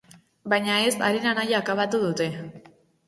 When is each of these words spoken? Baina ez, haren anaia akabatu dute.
Baina 0.53 0.77
ez, 0.85 0.95
haren 1.09 1.29
anaia 1.33 1.59
akabatu 1.61 2.01
dute. 2.09 2.29